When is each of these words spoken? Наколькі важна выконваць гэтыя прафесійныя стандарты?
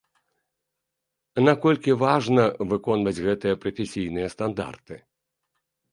Наколькі 1.47 1.91
важна 2.05 2.43
выконваць 2.71 3.23
гэтыя 3.29 3.59
прафесійныя 3.67 4.27
стандарты? 4.37 4.95